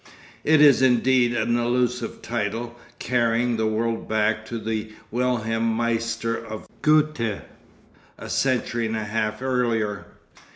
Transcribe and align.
It 0.43 0.61
is 0.61 0.81
indeed 0.81 1.35
an 1.35 1.55
allusive 1.59 2.23
title, 2.23 2.75
carrying 2.97 3.55
the 3.57 3.67
world 3.67 4.09
back 4.09 4.47
to 4.47 4.57
the 4.57 4.93
Wilhelm 5.11 5.67
Meister 5.75 6.43
of 6.43 6.67
Goethe, 6.81 7.43
a 8.17 8.27
century 8.29 8.87
and 8.87 8.97
a 8.97 9.03
half 9.05 9.43
earlier. 9.43 10.07